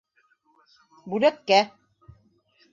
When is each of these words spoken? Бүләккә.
Бүләккә. 1.13 1.61